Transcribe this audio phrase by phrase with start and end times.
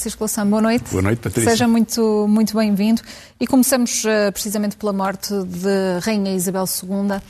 [0.00, 0.90] Francisco Louçã, boa noite.
[0.90, 1.50] Boa noite, Patrícia.
[1.50, 3.02] Seja muito, muito bem-vindo.
[3.38, 7.20] E começamos uh, precisamente pela morte de Rainha Isabel II.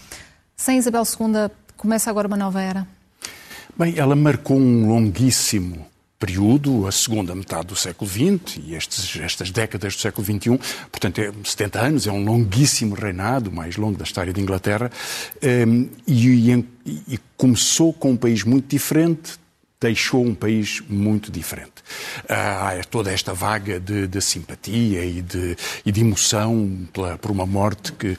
[0.56, 2.86] Sem Isabel II, começa agora uma nova era?
[3.76, 5.84] Bem, ela marcou um longuíssimo
[6.16, 10.60] período, a segunda metade do século XX e estes, estas décadas do século XXI,
[10.92, 14.92] portanto, é 70 anos, é um longuíssimo reinado, o mais longo da história de Inglaterra,
[15.42, 16.66] um, ehm, e, e,
[17.14, 19.40] e começou com um país muito diferente,
[19.80, 21.72] deixou um país muito diferente.
[22.28, 25.56] Ah, há toda esta vaga de, de simpatia e de,
[25.86, 28.16] e de emoção pela, por uma morte que,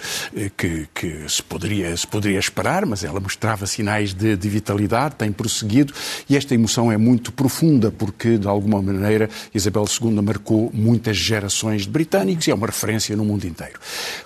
[0.58, 5.32] que, que, se, poderia, se poderia esperar, mas ela mostrava sinais de, de vitalidade, tem
[5.32, 5.94] prosseguido,
[6.28, 11.84] e esta emoção é muito profunda, porque, de alguma maneira, Isabel II marcou muitas gerações
[11.84, 13.80] de britânicos e é uma referência no mundo inteiro.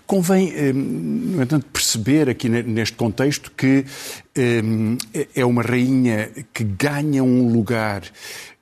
[0.08, 3.84] Convém, eh, no entanto, perceber aqui neste contexto que
[5.34, 8.04] é uma rainha que ganha um lugar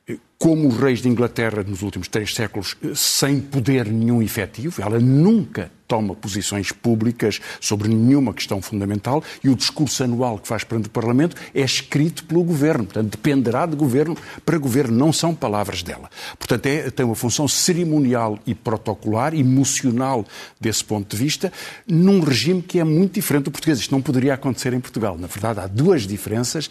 [0.08, 4.82] eh, como os reis de Inglaterra nos últimos três séculos, sem poder nenhum efetivo.
[4.82, 10.64] Ela nunca toma posições públicas sobre nenhuma questão fundamental e o discurso anual que faz
[10.64, 12.86] perante o Parlamento é escrito pelo Governo.
[12.86, 16.10] Portanto, dependerá de Governo para Governo, não são palavras dela.
[16.38, 20.26] Portanto, é, tem uma função cerimonial e protocolar, emocional
[20.60, 21.52] desse ponto de vista,
[21.88, 23.80] num regime que é muito diferente do português.
[23.80, 25.18] Isto não poderia acontecer em Portugal.
[25.18, 26.70] Na verdade, há duas diferenças.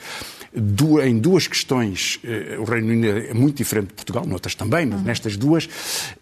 [1.05, 5.03] Em duas questões, eh, o Reino Unido é muito diferente de Portugal, noutras também, mas
[5.03, 5.67] nestas duas,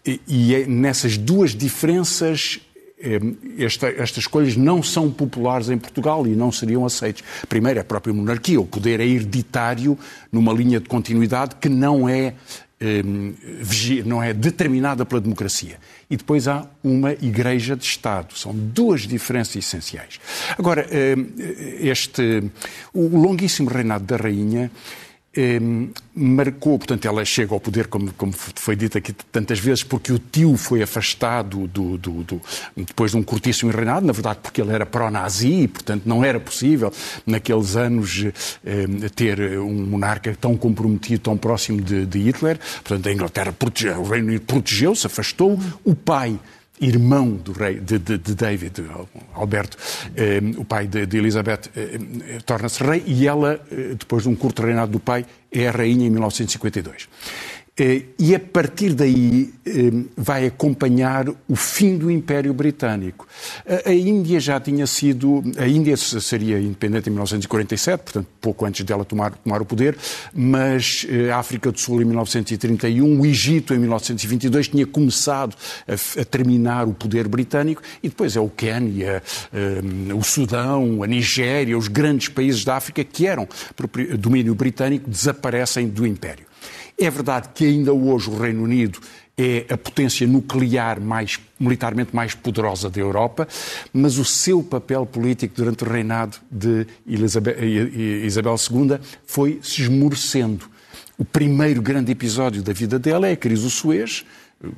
[0.05, 2.61] e é nessas duas diferenças
[3.57, 7.23] esta, estas escolhas não são populares em Portugal e não seriam aceitas.
[7.49, 9.97] Primeiro, a própria monarquia, o poder é hereditário
[10.31, 12.33] numa linha de continuidade que não é,
[14.05, 15.77] não é determinada pela democracia.
[16.09, 18.37] E depois há uma Igreja de Estado.
[18.37, 20.19] São duas diferenças essenciais.
[20.57, 20.87] Agora,
[21.79, 22.43] este,
[22.93, 24.71] o longuíssimo reinado da Rainha
[26.13, 30.19] marcou, portanto, ela chega ao poder, como, como, foi dito aqui tantas vezes, porque o
[30.19, 32.41] tio foi afastado do, do, do,
[32.75, 36.91] depois de um curtíssimo reinado, na verdade porque ele era pró-nazi, portanto não era possível
[37.25, 38.25] naqueles anos
[39.15, 42.59] ter um monarca tão comprometido, tão próximo de, de Hitler.
[42.83, 43.53] Portanto, a Inglaterra
[43.97, 46.37] o Reino Unido protegeu-se, afastou o pai
[46.81, 48.83] irmão do rei, de, de, de David,
[49.33, 49.77] Alberto,
[50.15, 51.99] eh, o pai de, de Elizabeth, eh,
[52.29, 55.71] eh, torna-se rei e ela, eh, depois de um curto reinado do pai, é a
[55.71, 57.07] rainha em 1952.
[57.77, 63.25] Eh, e a partir daí eh, vai acompanhar o fim do Império Britânico.
[63.85, 65.41] A Índia já tinha sido.
[65.57, 69.97] A Índia seria independente em 1947, portanto, pouco antes dela tomar, tomar o poder,
[70.33, 75.55] mas eh, a África do Sul em 1931, o Egito em 1922 tinha começado
[75.87, 79.23] a, a terminar o poder britânico, e depois é o Quênia,
[80.17, 83.47] o Sudão, a Nigéria, os grandes países da África que eram
[84.19, 86.50] domínio britânico desaparecem do Império.
[87.01, 88.99] É verdade que ainda hoje o Reino Unido
[89.35, 93.47] é a potência nuclear mais, militarmente mais poderosa da Europa,
[93.91, 100.69] mas o seu papel político durante o reinado de Isabel II foi se esmorecendo.
[101.17, 104.23] O primeiro grande episódio da vida dela é a crise do Suez,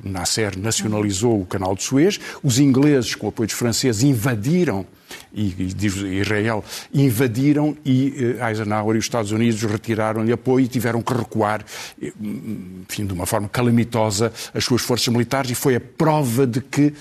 [0.02, 4.86] Nasser nacionalizou o canal de Suez, os ingleses, com o apoio dos franceses, invadiram,
[5.32, 11.02] e, diz Israel, invadiram e eh, Eisenhower e os Estados Unidos retiraram-lhe apoio e tiveram
[11.02, 11.64] que recuar,
[12.00, 16.60] eh, enfim, de uma forma calamitosa, as suas forças militares e foi a prova de
[16.60, 16.92] que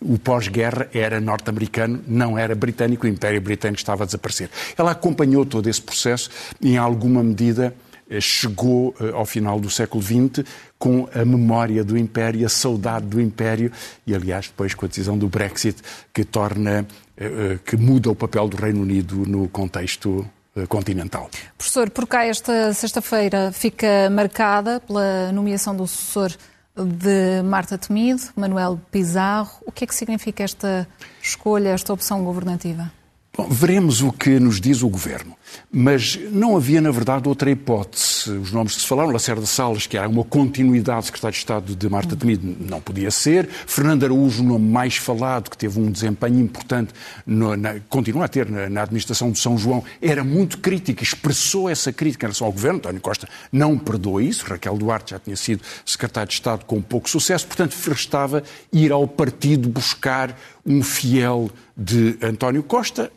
[0.00, 4.50] o pós-guerra era norte-americano, não era britânico, o Império Britânico estava a desaparecer.
[4.76, 6.28] Ela acompanhou todo esse processo
[6.60, 7.74] e, em alguma medida,
[8.20, 10.44] chegou eh, ao final do século XX
[10.78, 13.70] com a memória do Império, a saudade do Império
[14.06, 15.82] e, aliás, depois com a decisão do Brexit
[16.12, 16.86] que torna,
[17.16, 20.26] eh, que muda o papel do Reino Unido no contexto
[20.68, 21.28] continental.
[21.58, 26.30] Professor, por cá esta sexta-feira fica marcada pela nomeação do sucessor
[26.76, 29.50] de Marta Temido, Manuel Pizarro.
[29.64, 30.86] O que é que significa esta
[31.22, 32.92] escolha, esta opção governativa?
[33.36, 35.34] Bom, veremos o que nos diz o Governo.
[35.72, 38.30] Mas não havia, na verdade, outra hipótese.
[38.30, 41.74] Os nomes que se falaram, Lacerda Salles, que era uma continuidade do secretário de Estado
[41.74, 43.48] de Marta Temido, não podia ser.
[43.48, 46.92] Fernando Araújo, o nome mais falado, que teve um desempenho importante,
[47.26, 51.68] no, na, continua a ter na, na, administração de São João, era muito crítico, expressou
[51.68, 52.78] essa crítica em relação ao Governo.
[52.78, 54.46] António Costa não perdoa isso.
[54.46, 57.46] Raquel Duarte já tinha sido secretário de Estado com pouco sucesso.
[57.48, 63.10] Portanto, restava ir ao partido buscar um fiel de António Costa,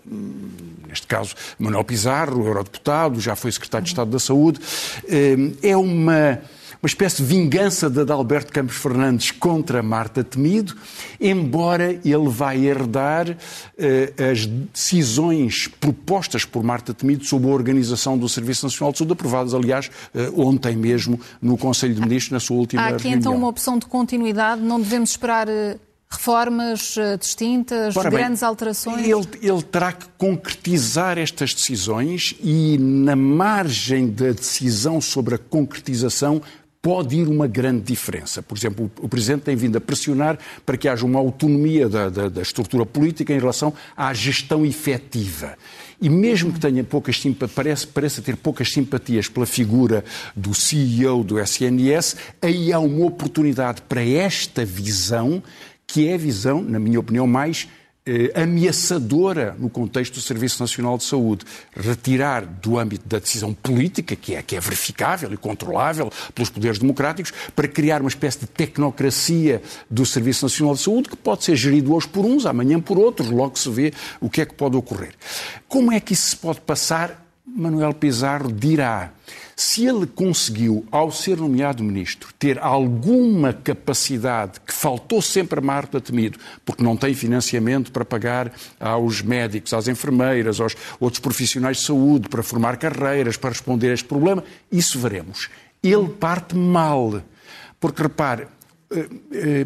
[0.88, 4.60] neste caso Manuel Pizarro, eurodeputado, já foi secretário de Estado da Saúde.
[5.08, 6.42] Eh, é uma
[6.82, 10.76] uma espécie de vingança de Adalberto Campos Fernandes contra Marta Temido,
[11.20, 18.30] embora ele vai herdar uh, as decisões propostas por Marta Temido sobre a organização do
[18.30, 22.58] Serviço Nacional de Saúde, aprovadas, aliás, uh, ontem mesmo no Conselho de Ministros, na sua
[22.58, 23.20] última Há aqui reunião.
[23.20, 25.48] então uma opção de continuidade, não devemos esperar
[26.09, 29.07] reformas distintas, Ora grandes bem, alterações?
[29.07, 36.42] Ele, ele, terá que concretizar estas decisões e, na margem da decisão sobre a concretização,
[36.81, 38.42] pode ir uma grande diferença.
[38.42, 42.30] Por exemplo, o Presidente tem vindo a pressionar para que haja uma autonomia da, da,
[42.30, 45.57] da estrutura política em relação à gestão efetiva.
[46.00, 50.06] E mesmo que tenha poucas simpatias, parece, parece ter poucas simpatias pela figura
[50.36, 55.44] do CEO do SNS, aí há uma oportunidade para esta visão
[55.88, 57.68] que é a visão, na minha opinião, mais
[58.10, 61.45] eh, ameaçadora no contexto do Serviço Nacional de Saúde.
[61.75, 66.80] Retirar do âmbito da decisão política, que é, que é verificável e controlável pelos poderes
[66.80, 71.57] democráticos, para criar uma espécie de tecnocracia do Serviço Nacional de Saúde, que pode ser
[71.57, 74.78] gerido hoje por uns, amanhã por outros, logo se vê o que é que pode
[74.78, 75.13] ocorrer.
[75.68, 77.25] Como é que isso se pode passar?
[77.45, 79.12] Manuel Pizarro dirá.
[79.59, 86.00] Se ele conseguiu, ao ser nomeado ministro, ter alguma capacidade que faltou sempre a Marta
[86.00, 91.86] Temido, porque não tem financiamento para pagar aos médicos, às enfermeiras, aos outros profissionais de
[91.86, 95.50] saúde, para formar carreiras, para responder a este problema, isso veremos.
[95.81, 97.24] Ele parte mal.
[97.80, 98.45] Porque, repare,
[98.92, 99.65] eh, eh,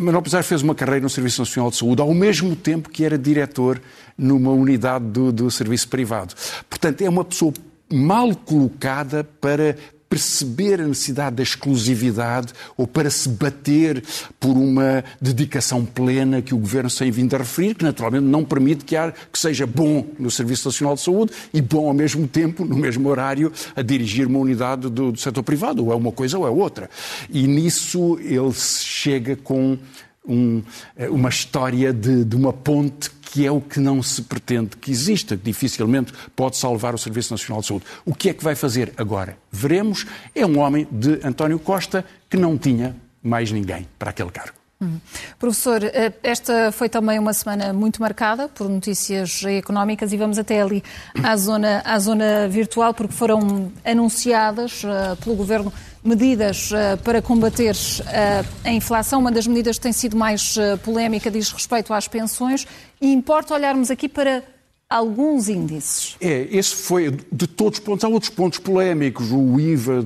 [0.00, 3.16] Manuel Pizarro fez uma carreira no Serviço Nacional de Saúde ao mesmo tempo que era
[3.16, 3.80] diretor
[4.16, 6.34] numa unidade do, do serviço privado.
[6.68, 7.52] Portanto, é uma pessoa
[7.90, 9.76] mal colocada para
[10.08, 14.02] perceber a necessidade da exclusividade ou para se bater
[14.40, 18.84] por uma dedicação plena que o Governo tem vindo a referir, que naturalmente não permite
[18.84, 22.64] que, há, que seja bom no Serviço Nacional de Saúde e bom ao mesmo tempo,
[22.64, 26.38] no mesmo horário, a dirigir uma unidade do, do setor privado, ou é uma coisa
[26.38, 26.88] ou é outra.
[27.28, 29.78] E nisso ele chega com
[30.26, 30.62] um,
[31.10, 35.36] uma história de, de uma ponte que é o que não se pretende que exista,
[35.36, 37.84] que dificilmente pode salvar o Serviço Nacional de Saúde.
[38.04, 39.36] O que é que vai fazer agora?
[39.52, 40.06] Veremos.
[40.34, 44.54] É um homem de António Costa que não tinha mais ninguém para aquele cargo.
[44.80, 44.98] Hum.
[45.38, 50.62] Professor, eh, esta foi também uma semana muito marcada por notícias económicas e vamos até
[50.62, 50.82] ali
[51.22, 55.72] à zona, à zona virtual, porque foram anunciadas uh, pelo Governo
[56.02, 59.20] medidas uh, para combater uh, a inflação.
[59.20, 62.66] Uma das medidas que tem sido mais polémica diz respeito às pensões
[63.00, 64.42] e importa olharmos aqui para
[64.88, 66.16] alguns índices.
[66.20, 68.04] É, esse foi de todos os pontos.
[68.04, 70.02] Há outros pontos polémicos, o IVA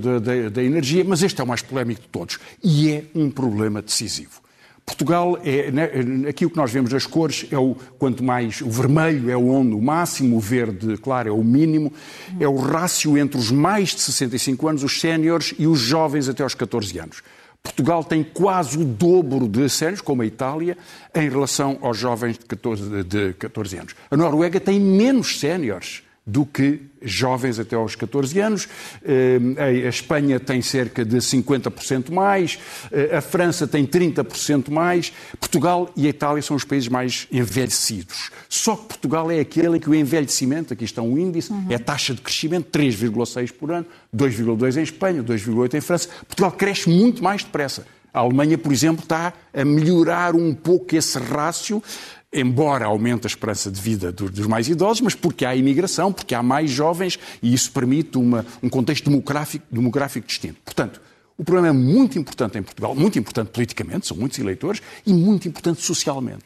[0.50, 4.41] da energia, mas este é o mais polémico de todos e é um problema decisivo.
[4.84, 5.90] Portugal é né,
[6.28, 9.48] aqui o que nós vemos nas cores é o quanto mais o vermelho é o
[9.48, 11.92] onde o máximo, o verde claro é o mínimo,
[12.38, 16.42] é o rácio entre os mais de 65 anos, os séniores e os jovens até
[16.42, 17.22] aos 14 anos.
[17.62, 20.76] Portugal tem quase o dobro de séniores, como a Itália,
[21.14, 23.94] em relação aos jovens de 14, de 14 anos.
[24.10, 28.68] A Noruega tem menos séniores do que jovens até aos 14 anos.
[29.04, 32.58] Eh, a Espanha tem cerca de 50% mais,
[32.92, 38.30] eh, a França tem 30% mais, Portugal e a Itália são os países mais envelhecidos.
[38.48, 41.66] Só que Portugal é aquele em que o envelhecimento, aqui está um índice, uhum.
[41.68, 46.08] é a taxa de crescimento 3,6 por ano, 2,2 em Espanha, 2,8 em França.
[46.26, 47.84] Portugal cresce muito mais depressa.
[48.14, 51.82] A Alemanha, por exemplo, está a melhorar um pouco esse rácio
[52.32, 56.42] embora aumente a esperança de vida dos mais idosos, mas porque há imigração, porque há
[56.42, 60.58] mais jovens e isso permite uma, um contexto demográfico, demográfico distinto.
[60.64, 61.00] Portanto,
[61.36, 65.48] o problema é muito importante em Portugal, muito importante politicamente, são muitos eleitores, e muito
[65.48, 66.44] importante socialmente.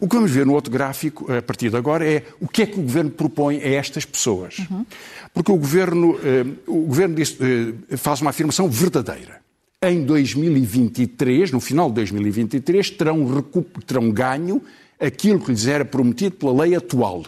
[0.00, 2.66] O que vamos ver no outro gráfico, a partir de agora, é o que é
[2.66, 4.58] que o Governo propõe a estas pessoas.
[4.70, 4.86] Uhum.
[5.34, 9.40] Porque o Governo, eh, o governo diz, eh, faz uma afirmação verdadeira.
[9.82, 13.44] Em 2023, no final de 2023, terão,
[13.86, 14.62] terão ganho
[15.00, 17.24] aquilo que lhes era prometido pela lei atual,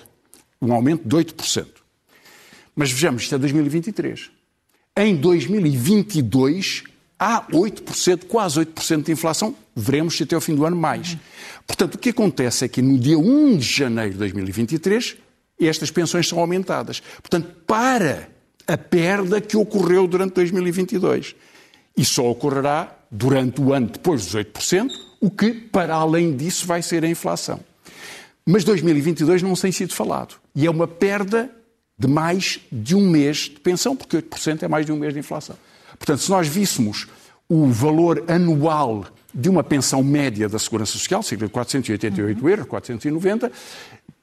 [0.60, 1.66] um aumento de 8%.
[2.74, 4.30] Mas vejamos, isto é 2023.
[4.96, 6.84] Em 2022
[7.18, 11.16] há 8%, quase 8% de inflação, veremos se até ao fim do ano mais.
[11.66, 15.16] Portanto, o que acontece é que no dia 1 de janeiro de 2023
[15.60, 17.00] estas pensões são aumentadas.
[17.22, 18.30] Portanto, para
[18.66, 21.34] a perda que ocorreu durante 2022.
[21.96, 24.88] E só ocorrerá durante o ano depois dos 8%,
[25.20, 27.60] o que, para além disso, vai ser a inflação.
[28.46, 30.36] Mas 2022 não tem sido falado.
[30.54, 31.50] E é uma perda
[31.98, 35.20] de mais de um mês de pensão, porque 8% é mais de um mês de
[35.20, 35.56] inflação.
[35.98, 37.06] Portanto, se nós víssemos
[37.48, 42.48] o valor anual de uma pensão média da Segurança Social, cerca de 488 uhum.
[42.48, 43.52] euros, 490,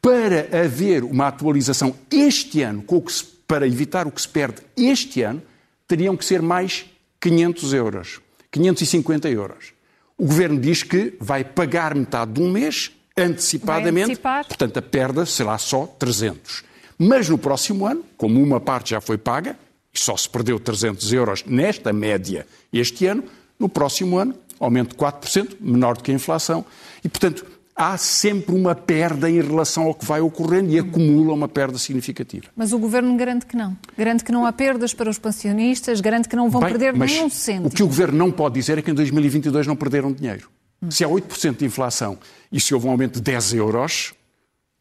[0.01, 5.41] para haver uma atualização este ano, se, para evitar o que se perde este ano,
[5.87, 6.85] teriam que ser mais
[7.21, 9.76] 500 euros, 550 euros.
[10.17, 15.57] O governo diz que vai pagar metade de um mês antecipadamente, portanto a perda será
[15.57, 16.63] só 300.
[16.97, 19.57] Mas no próximo ano, como uma parte já foi paga,
[19.93, 23.23] e só se perdeu 300 euros nesta média este ano,
[23.59, 26.65] no próximo ano, aumento de 4%, menor do que a inflação.
[27.03, 27.45] E, portanto,
[27.77, 32.47] há sempre uma perda em relação ao que vai ocorrendo e acumula uma perda significativa.
[32.55, 33.77] Mas o Governo garante que não.
[33.95, 37.29] Garante que não há perdas para os pensionistas, garante que não vão Bem, perder nenhum
[37.29, 37.67] cêntimo.
[37.67, 40.49] O que o Governo não pode dizer é que em 2022 não perderam dinheiro.
[40.81, 40.89] Hum.
[40.89, 42.17] Se há 8% de inflação
[42.51, 44.13] e se houve um aumento de 10 euros,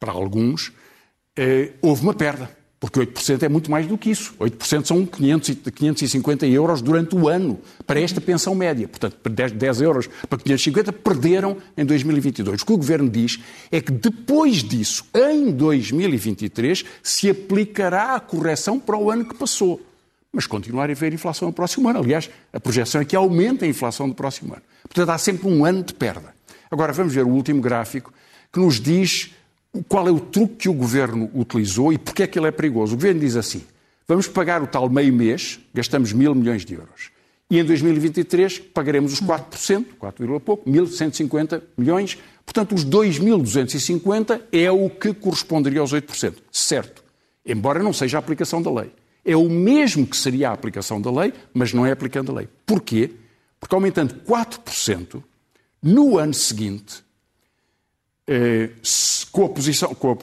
[0.01, 0.73] para alguns,
[1.37, 2.51] eh, houve uma perda.
[2.87, 4.33] Porque 8% é muito mais do que isso.
[4.39, 8.87] 8% são 500, 550 euros durante o ano para esta pensão média.
[8.87, 12.63] Portanto, 10, 10 euros para 550 perderam em 2022.
[12.63, 13.41] O que o Governo diz
[13.73, 19.85] é que depois disso, em 2023, se aplicará a correção para o ano que passou.
[20.33, 21.99] Mas continuar a haver inflação no próximo ano.
[21.99, 24.63] Aliás, a projeção é que aumente a inflação do próximo ano.
[24.83, 26.33] Portanto, há sempre um ano de perda.
[26.71, 28.13] Agora, vamos ver o último gráfico
[28.53, 29.33] que nos diz
[29.83, 32.95] qual é o truque que o governo utilizou e porque é que ele é perigoso.
[32.95, 33.63] O governo diz assim:
[34.07, 37.11] vamos pagar o tal meio mês, gastamos mil milhões de euros.
[37.49, 42.19] E em 2023 pagaremos os 4%, 4, pouco, 1.150 milhões.
[42.45, 46.35] Portanto, os 2.250 é o que corresponderia aos 8%.
[46.51, 47.05] Certo.
[47.45, 48.91] Embora não seja a aplicação da lei.
[49.25, 52.49] É o mesmo que seria a aplicação da lei, mas não é aplicando a lei.
[52.65, 53.13] Porquê?
[53.61, 55.23] Porque aumentando 4%,
[55.83, 57.05] no ano seguinte,
[58.27, 58.71] eh,
[59.31, 60.17] com a posição, com a,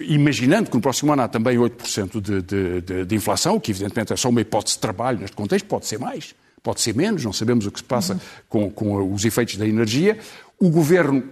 [0.00, 4.12] imaginando que no próximo ano há também 8% de, de, de, de, inflação, que evidentemente
[4.12, 7.32] é só uma hipótese de trabalho neste contexto, pode ser mais, pode ser menos, não
[7.32, 8.20] sabemos o que se passa uhum.
[8.48, 10.18] com, com os efeitos da energia.
[10.58, 11.24] O governo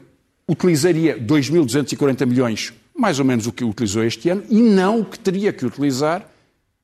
[0.46, 5.18] utilizaria 2.240 milhões, mais ou menos o que utilizou este ano, e não o que
[5.18, 6.26] teria que utilizar,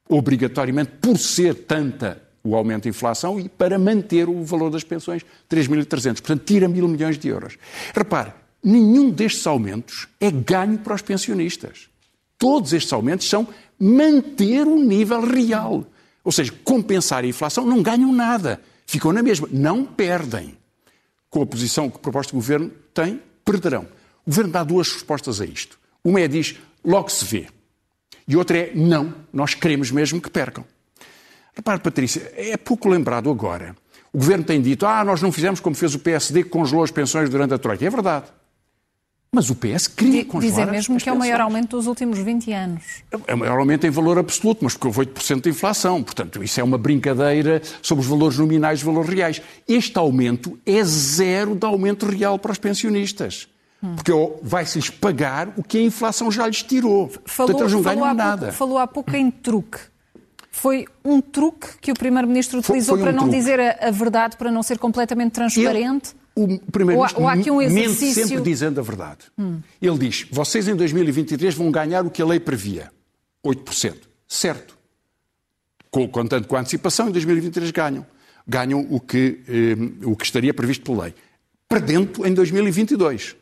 [0.09, 5.25] obrigatoriamente, por ser tanta o aumento da inflação e para manter o valor das pensões,
[5.51, 6.21] 3.300.
[6.21, 7.57] Portanto, tira mil milhões de euros.
[7.95, 8.33] Repare,
[8.65, 11.89] nenhum destes aumentos é ganho para os pensionistas.
[12.39, 13.47] Todos estes aumentos são
[13.79, 15.85] manter o nível real.
[16.25, 18.61] Ou seja, compensar a inflação, não ganham nada.
[18.87, 19.49] Ficam na mesma.
[19.53, 20.57] Não perdem.
[21.29, 23.87] Com a posição que a proposta do governo tem, perderão.
[24.25, 25.79] O governo dá duas respostas a isto.
[26.03, 27.49] Uma é diz, logo se vê.
[28.27, 30.65] E outra é, não, nós queremos mesmo que percam.
[31.55, 33.77] Repare, Patrícia, é pouco lembrado agora.
[34.13, 36.91] O governo tem dito, ah, nós não fizemos como fez o PSD que congelou as
[36.91, 37.85] pensões durante a Troika.
[37.85, 38.27] É verdade.
[39.35, 42.53] Mas o PS queria congelar Dizem mesmo que é o maior aumento dos últimos 20
[42.53, 42.83] anos.
[43.27, 46.03] É o maior aumento em valor absoluto, mas porque houve 8% de inflação.
[46.03, 49.43] Portanto, isso é uma brincadeira sobre os valores nominais e valores reais.
[49.67, 53.49] Este aumento é zero de aumento real para os pensionistas.
[53.83, 53.97] Hum.
[53.97, 57.11] Porque vai-se-lhes pagar o que a inflação já lhes tirou.
[57.25, 58.39] Falou, Portanto, eles não ganham nada.
[58.39, 59.79] Pouco, falou há pouco em truque.
[60.51, 63.37] Foi um truque que o Primeiro-Ministro utilizou foi, foi um para não truque.
[63.37, 66.11] dizer a, a, verdade, para não ser completamente transparente?
[66.11, 67.23] Ele o Primeiro-Ministro
[67.53, 69.27] um mente sempre dizendo a verdade.
[69.39, 69.61] Hum.
[69.81, 72.91] Ele diz: vocês em 2023 vão ganhar o que a lei previa,
[73.45, 73.95] 8%.
[74.27, 74.77] Certo.
[75.91, 78.07] Contando com a antecipação, em 2023 ganham.
[78.47, 81.15] Ganham o que, eh, o que estaria previsto pela lei.
[81.69, 83.37] Perdendo em 2022.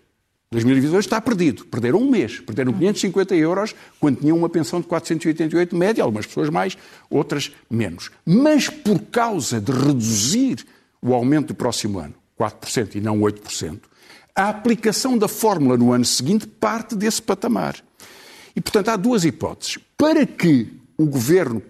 [0.51, 1.65] 2022 está perdido.
[1.65, 2.41] Perderam um mês.
[2.41, 6.77] Perderam 550 euros quando tinham uma pensão de 488 média, algumas pessoas mais,
[7.09, 8.11] outras menos.
[8.25, 10.67] Mas por causa de reduzir
[11.01, 12.15] o aumento do próximo ano,
[12.51, 13.81] 4% e não 8%,
[14.35, 17.77] a aplicação da fórmula no ano seguinte parte desse patamar.
[18.57, 19.79] E, portanto, há duas hipóteses.
[19.97, 21.63] Para que o governo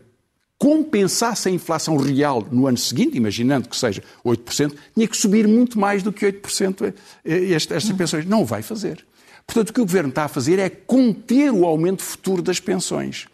[0.59, 5.79] compensasse a inflação real no ano seguinte, imaginando que seja 8%, tinha que subir muito
[5.79, 8.25] mais do que 8% estas pensões.
[8.25, 9.05] Não o vai fazer.
[9.45, 13.27] Portanto, o que o governo está a fazer é conter o aumento futuro das pensões,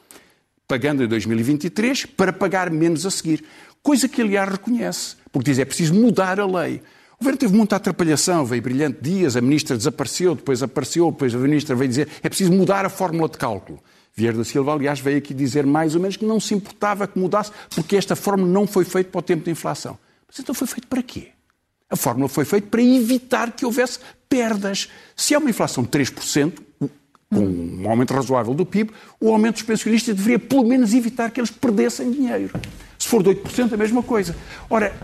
[0.66, 3.45] pagando em 2023 para pagar menos a seguir.
[3.83, 6.80] Coisa que, aliás, reconhece, porque diz é preciso mudar a lei.
[7.21, 11.39] O governo teve muita atrapalhação, veio brilhante dias, a ministra desapareceu, depois apareceu, depois a
[11.39, 13.83] ministra veio dizer é preciso mudar a fórmula de cálculo.
[14.15, 17.19] Vieira da Silva, aliás, veio aqui dizer mais ou menos que não se importava que
[17.19, 19.99] mudasse, porque esta fórmula não foi feita para o tempo de inflação.
[20.29, 21.29] Mas então foi feito para quê?
[21.91, 23.99] A fórmula foi feita para evitar que houvesse
[24.29, 24.89] perdas.
[25.17, 26.53] Se há uma inflação de 3%,
[27.31, 31.41] com um aumento razoável do PIB, o aumento dos pensionistas deveria pelo menos evitar que
[31.41, 32.53] eles perdessem dinheiro.
[33.09, 34.37] For de 8%, a mesma coisa.
[34.69, 34.95] Ora,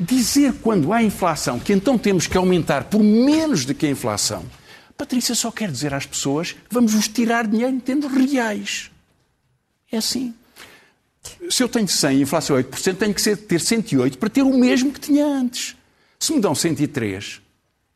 [0.00, 4.44] dizer quando há inflação que então temos que aumentar por menos do que a inflação,
[4.98, 8.90] Patrícia só quer dizer às pessoas vamos vos tirar dinheiro termos reais.
[9.92, 10.34] É assim.
[11.48, 14.58] Se eu tenho 100 e inflação é 8%, tenho que ter 108 para ter o
[14.58, 15.76] mesmo que tinha antes.
[16.18, 17.41] Se me dão 103,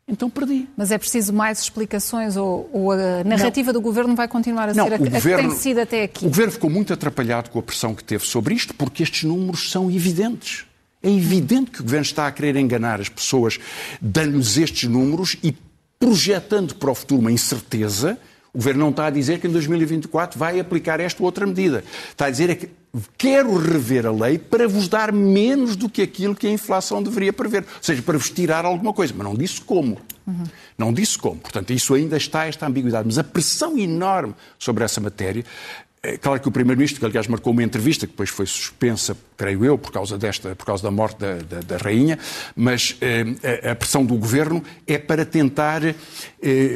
[0.07, 0.67] então perdi.
[0.77, 3.79] Mas é preciso mais explicações ou, ou a narrativa não.
[3.79, 6.25] do governo vai continuar a não, ser a, governo, a, que tem sido até aqui?
[6.25, 9.69] O governo ficou muito atrapalhado com a pressão que teve sobre isto, porque estes números
[9.69, 10.65] são evidentes.
[11.03, 13.59] É evidente que o Governo está a querer enganar as pessoas,
[14.01, 15.55] dando-lhes estes números e
[15.99, 18.17] projetando para o futuro uma incerteza.
[18.57, 21.83] O Governo não está a dizer que em 2024 vai aplicar esta ou outra medida.
[22.09, 22.67] Está a dizer é que
[23.15, 27.31] quero rever a lei para vos dar menos do que aquilo que a inflação deveria
[27.31, 27.61] prever.
[27.61, 29.13] Ou seja, para vos tirar alguma coisa.
[29.15, 29.99] Mas não disse como.
[30.25, 30.43] Uhum.
[30.75, 31.35] Não disse como.
[31.39, 33.05] Portanto, isso ainda está, esta ambiguidade.
[33.05, 35.45] Mas a pressão enorme sobre essa matéria
[36.07, 39.65] é claro que o Primeiro-Ministro, que aliás marcou uma entrevista, que depois foi suspensa, creio
[39.65, 42.17] eu, por causa, desta, por causa da morte da, da, da Rainha,
[42.55, 45.95] mas eh, a pressão do Governo é para tentar, eh,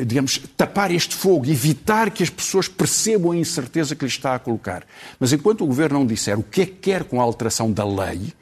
[0.06, 4.40] digamos, tapar este fogo, evitar que as pessoas percebam a incerteza que lhe está a
[4.40, 4.84] colocar.
[5.18, 7.86] Mas enquanto o Governo não disser o que é que quer com a alteração da
[7.86, 8.34] lei,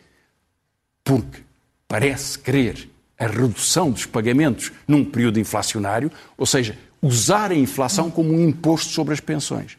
[1.03, 1.43] porque
[1.87, 8.33] parece querer a redução dos pagamentos num período inflacionário, ou seja, usar a inflação como
[8.33, 9.77] um imposto sobre as pensões.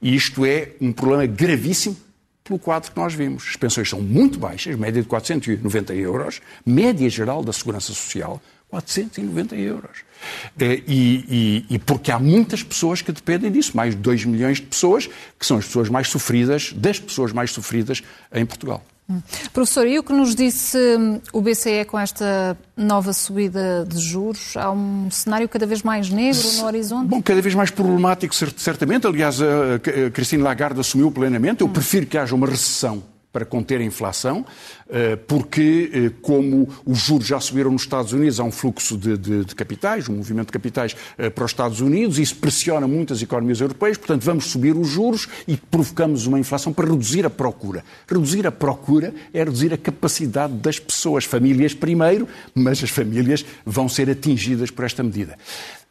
[0.00, 1.96] E isto é um problema gravíssimo
[2.44, 3.44] pelo quadro que nós vimos.
[3.50, 9.56] As pensões são muito baixas, média de 490 euros, média geral da Segurança Social, 490
[9.56, 9.98] euros.
[10.58, 14.58] Eh, e, e, e, porque há muitas pessoas que dependem disso, mais de 2 milhões
[14.58, 18.84] de pessoas, que são as pessoas mais sofridas, das pessoas mais sofridas em Portugal.
[19.08, 19.22] Hum.
[19.52, 24.56] Professor, e o que nos disse hum, o BCE com esta nova subida de juros?
[24.56, 27.08] Há um cenário cada vez mais negro no horizonte?
[27.08, 29.06] Bom, cada vez mais problemático, certamente.
[29.06, 29.78] Aliás, a
[30.12, 31.60] Cristina Lagarde assumiu plenamente.
[31.60, 31.72] Eu hum.
[31.72, 33.02] prefiro que haja uma recessão
[33.36, 34.46] para conter a inflação,
[34.88, 39.18] eh, porque, eh, como os juros já subiram nos Estados Unidos, há um fluxo de,
[39.18, 43.20] de, de capitais, um movimento de capitais eh, para os Estados Unidos, isso pressiona muitas
[43.20, 47.84] economias europeias, portanto, vamos subir os juros e provocamos uma inflação para reduzir a procura.
[48.08, 53.86] Reduzir a procura é reduzir a capacidade das pessoas, famílias primeiro, mas as famílias vão
[53.86, 55.36] ser atingidas por esta medida.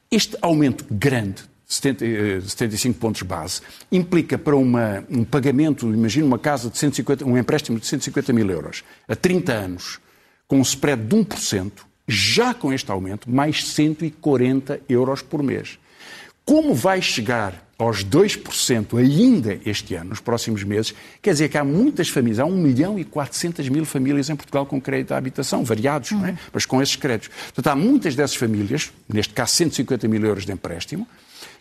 [0.10, 6.39] Este aumento grande 70, 75 eh, pontos base, implica para uma, um pagamento, imagina uma
[6.39, 10.00] casa de 150, um empréstimo de 150 mil euros a 30 anos,
[10.48, 11.72] com um spread de 1%,
[12.07, 15.79] já com este aumento, mais 140 euros por mês.
[16.45, 21.63] Como vai chegar aos 2% ainda este ano, nos próximos meses, quer dizer que há
[21.63, 25.63] muitas famílias, há 1 milhão e 400 mil famílias em Portugal com crédito à habitação,
[25.63, 26.20] variados, uhum.
[26.20, 26.37] não é?
[26.53, 27.29] mas com esses créditos.
[27.46, 31.07] Portanto, há muitas dessas famílias, neste caso 150 mil euros de empréstimo,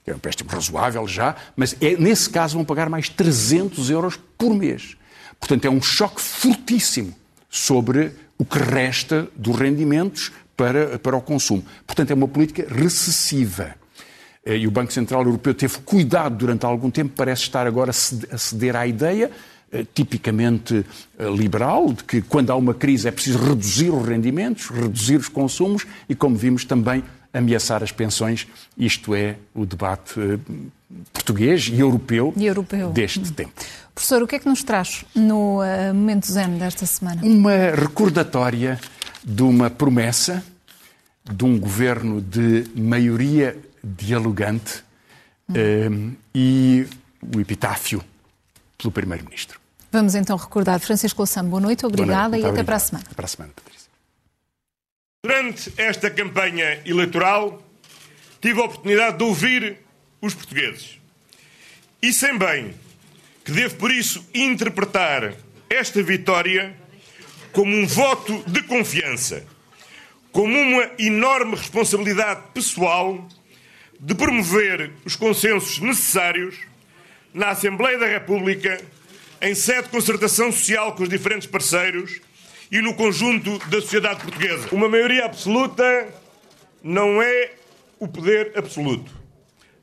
[0.05, 4.19] que é um empréstimo razoável já, mas é, nesse caso vão pagar mais 300 euros
[4.37, 4.97] por mês.
[5.41, 7.15] Portanto, é um choque fortíssimo
[7.49, 11.65] sobre o que resta dos rendimentos para, para o consumo.
[11.87, 13.75] Portanto, é uma política recessiva.
[14.45, 18.39] Eh, e o Banco Central Europeu teve cuidado durante algum tempo, parece estar agora a
[18.39, 19.31] ceder à ideia,
[19.73, 20.85] eh, tipicamente
[21.19, 25.29] eh, liberal, de que quando há uma crise é preciso reduzir os rendimentos, reduzir os
[25.29, 27.03] consumos e, como vimos, também
[27.35, 28.47] ameaçar as pensões.
[28.79, 30.39] Isto é o debate eh,
[31.13, 32.91] português e europeu, e europeu.
[32.91, 33.33] deste hum.
[33.33, 33.53] tempo.
[33.95, 37.21] Professor, o que é que nos traz no uh, Momento Zen desta semana?
[37.23, 38.79] Uma recordatória
[39.25, 40.43] de uma promessa
[41.25, 44.85] de um governo de maioria dialogante
[45.49, 46.13] hum.
[46.13, 46.87] uh, e
[47.35, 48.03] o epitáfio
[48.79, 49.61] pelo Primeiro-Ministro.
[49.91, 50.81] Vamos então recordar.
[50.81, 53.05] Francisco Louçã, boa noite, obrigada boa noite, e até para a semana.
[53.07, 53.84] Até para a semana, Patrícia.
[55.25, 57.67] Durante esta campanha eleitoral,
[58.43, 59.79] tive a oportunidade de ouvir
[60.21, 61.01] os portugueses.
[62.03, 62.75] E sem bem
[63.43, 65.33] que devo, por isso, interpretar
[65.71, 66.77] esta vitória
[67.53, 69.47] como um voto de confiança,
[70.31, 73.27] como uma enorme responsabilidade pessoal
[73.99, 76.55] de promover os consensos necessários
[77.33, 78.79] na Assembleia da República,
[79.41, 82.21] em sede de concertação social com os diferentes parceiros
[82.71, 84.69] e no conjunto da sociedade portuguesa.
[84.73, 86.09] Uma maioria absoluta
[86.83, 87.53] não é
[87.99, 89.11] o poder absoluto.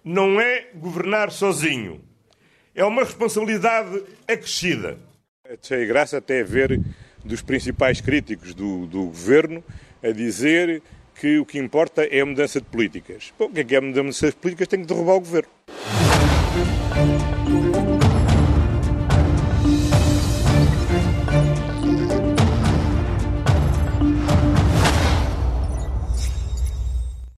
[0.03, 2.01] Não é governar sozinho.
[2.73, 4.97] É uma responsabilidade acrescida.
[5.47, 6.79] Achei graça até ver
[7.23, 9.63] dos principais críticos do, do governo
[10.03, 10.81] a dizer
[11.15, 13.31] que o que importa é a mudança de políticas.
[13.37, 14.67] Bom, o que é que é a mudança de políticas?
[14.67, 15.49] Tem que derrubar o governo.